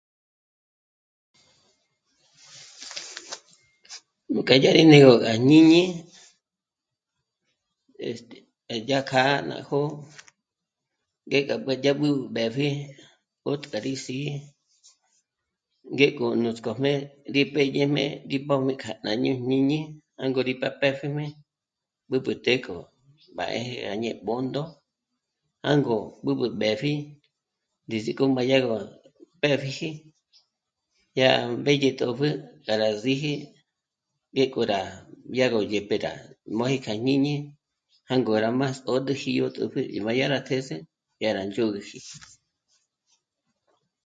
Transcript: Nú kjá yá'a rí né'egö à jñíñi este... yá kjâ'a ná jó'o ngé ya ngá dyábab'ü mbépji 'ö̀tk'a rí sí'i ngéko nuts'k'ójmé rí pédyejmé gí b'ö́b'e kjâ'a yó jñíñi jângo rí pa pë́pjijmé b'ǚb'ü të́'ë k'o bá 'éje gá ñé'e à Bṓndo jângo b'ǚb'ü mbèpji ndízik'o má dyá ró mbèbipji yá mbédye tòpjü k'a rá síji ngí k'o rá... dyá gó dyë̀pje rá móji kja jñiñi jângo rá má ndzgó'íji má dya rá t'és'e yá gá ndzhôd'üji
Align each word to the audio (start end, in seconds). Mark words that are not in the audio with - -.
Nú 4.31 4.39
kjá 4.47 4.55
yá'a 4.63 4.75
rí 4.77 4.83
né'egö 4.91 5.13
à 5.31 5.33
jñíñi 5.45 5.83
este... 8.07 8.37
yá 8.89 8.99
kjâ'a 9.09 9.33
ná 9.49 9.55
jó'o 9.67 9.89
ngé 11.27 11.39
ya 11.47 11.55
ngá 11.63 11.73
dyábab'ü 11.83 12.09
mbépji 12.31 12.67
'ö̀tk'a 13.45 13.77
rí 13.85 13.93
sí'i 14.03 14.31
ngéko 15.95 16.25
nuts'k'ójmé 16.43 16.91
rí 17.33 17.41
pédyejmé 17.53 18.03
gí 18.29 18.37
b'ö́b'e 18.47 18.73
kjâ'a 18.81 19.09
yó 19.23 19.31
jñíñi 19.43 19.79
jângo 20.19 20.39
rí 20.47 20.53
pa 20.61 20.69
pë́pjijmé 20.79 21.25
b'ǚb'ü 22.09 22.33
të́'ë 22.43 22.61
k'o 22.65 22.77
bá 23.35 23.45
'éje 23.55 23.75
gá 23.85 23.93
ñé'e 24.01 24.13
à 24.19 24.21
Bṓndo 24.25 24.63
jângo 25.65 25.97
b'ǚb'ü 26.23 26.47
mbèpji 26.57 26.93
ndízik'o 27.85 28.23
má 28.35 28.41
dyá 28.47 28.57
ró 28.65 28.75
mbèbipji 29.37 29.89
yá 31.19 31.29
mbédye 31.59 31.89
tòpjü 31.99 32.29
k'a 32.65 32.73
rá 32.81 32.89
síji 33.03 33.33
ngí 34.35 34.43
k'o 34.53 34.61
rá... 34.71 34.81
dyá 35.33 35.45
gó 35.53 35.59
dyë̀pje 35.71 35.95
rá 36.05 36.13
móji 36.57 36.77
kja 36.85 36.93
jñiñi 36.99 37.35
jângo 38.09 38.33
rá 38.43 38.49
má 38.59 38.67
ndzgó'íji 38.71 39.31
má 40.05 40.11
dya 40.17 40.25
rá 40.33 40.39
t'és'e 40.47 40.77
yá 41.21 41.29
gá 41.35 41.43
ndzhôd'üji 41.47 41.99